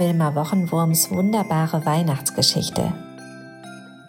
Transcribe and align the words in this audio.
Wilma 0.00 0.34
Wochenwurms 0.34 1.10
wunderbare 1.10 1.84
Weihnachtsgeschichte. 1.84 2.90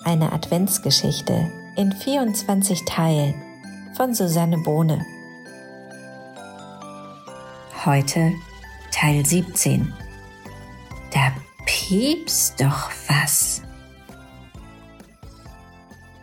Eine 0.06 0.32
Adventsgeschichte 0.32 1.52
in 1.76 1.92
24 1.92 2.86
Teilen 2.86 3.34
von 3.98 4.14
Susanne 4.14 4.58
Bohne. 4.60 5.06
Heute 7.84 8.32
Teil 8.94 9.26
17. 9.26 9.94
Da 11.14 11.34
piepst 11.66 12.62
doch 12.62 12.90
was. 13.10 13.62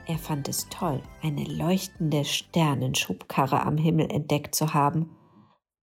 Er 0.06 0.16
fand 0.16 0.48
es 0.48 0.66
toll, 0.70 1.02
eine 1.22 1.44
leuchtende 1.44 2.24
Sternenschubkarre 2.24 3.66
am 3.66 3.76
Himmel 3.76 4.10
entdeckt 4.10 4.54
zu 4.54 4.72
haben, 4.72 5.14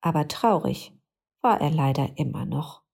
aber 0.01 0.27
traurig 0.27 0.91
war 1.43 1.61
er 1.61 1.69
leider 1.69 2.09
immer 2.17 2.47
noch. 2.47 2.84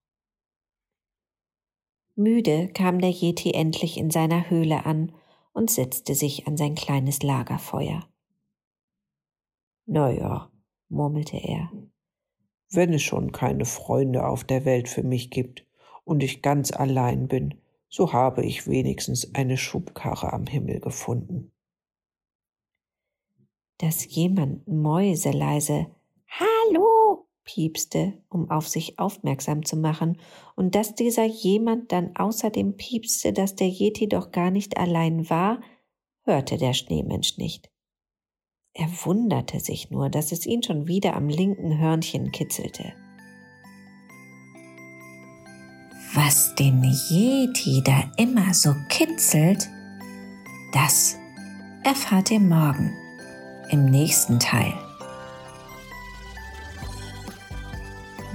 Müde 2.16 2.68
kam 2.70 3.00
der 3.00 3.12
Yeti 3.12 3.54
endlich 3.54 3.98
in 3.98 4.12
seiner 4.12 4.50
Höhle 4.50 4.86
an 4.86 5.12
und 5.54 5.70
setzte 5.70 6.16
sich 6.16 6.48
an 6.48 6.58
sein 6.58 6.76
kleines 6.76 7.24
Lagerfeuer. 7.24 8.08
Na 9.86 10.12
ja, 10.12 10.52
murmelte 10.90 11.38
er, 11.38 11.72
wenn 12.70 12.94
es 12.94 13.02
schon 13.02 13.32
keine 13.32 13.66
Freunde 13.66 14.26
auf 14.26 14.44
der 14.44 14.66
Welt 14.66 14.88
für 14.88 15.04
mich 15.04 15.30
gibt 15.30 15.66
und 16.04 16.24
ich 16.24 16.42
ganz 16.42 16.72
allein 16.72 17.28
bin, 17.28 17.56
so 17.90 18.14
habe 18.14 18.46
ich 18.46 18.68
wenigstens 18.68 19.36
eine 19.36 19.58
Schubkarre 19.58 20.32
am 20.32 20.48
Himmel 20.48 20.80
gefunden. 20.80 21.52
Dass 23.78 24.06
jemand 24.14 24.68
mäuseleise 24.68 25.88
Hallo 26.28 27.28
piepste, 27.54 28.14
um 28.30 28.50
auf 28.50 28.68
sich 28.68 28.98
aufmerksam 28.98 29.66
zu 29.66 29.76
machen, 29.76 30.18
und 30.56 30.76
dass 30.76 30.96
dieser 30.96 31.26
jemand 31.26 31.92
dann 31.92 32.16
außerdem 32.16 32.78
piepste, 32.78 33.34
dass 33.34 33.56
der 33.56 33.68
Yeti 33.68 34.08
doch 34.08 34.32
gar 34.32 34.52
nicht 34.52 34.78
allein 34.78 35.30
war, 35.30 35.62
hörte 36.24 36.58
der 36.58 36.74
Schneemensch 36.74 37.38
nicht. 37.38 37.70
Er 38.74 38.88
wunderte 39.04 39.60
sich 39.60 39.92
nur, 39.92 40.10
dass 40.10 40.32
es 40.32 40.46
ihn 40.46 40.64
schon 40.64 40.88
wieder 40.88 41.16
am 41.16 41.28
linken 41.28 41.78
Hörnchen 41.78 42.32
kitzelte. 42.32 42.94
Was 46.14 46.56
den 46.56 46.84
Yeti 46.84 47.82
da 47.84 48.12
immer 48.18 48.54
so 48.54 48.74
kitzelt, 48.88 49.70
das 50.74 51.18
erfahrt 51.84 52.32
ihr 52.32 52.40
morgen 52.40 52.94
im 53.72 53.86
nächsten 53.86 54.40
Teil. 54.40 54.74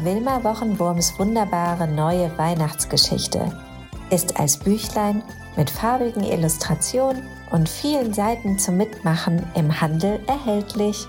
Wilma 0.02 0.44
Wochenwurms 0.44 1.18
wunderbare 1.18 1.88
neue 1.88 2.30
Weihnachtsgeschichte 2.36 3.50
ist 4.10 4.38
als 4.38 4.58
Büchlein 4.58 5.22
mit 5.56 5.70
farbigen 5.70 6.22
Illustrationen 6.22 7.22
und 7.50 7.68
vielen 7.68 8.12
Seiten 8.12 8.58
zum 8.58 8.76
Mitmachen 8.76 9.42
im 9.54 9.80
Handel 9.80 10.20
erhältlich. 10.26 11.06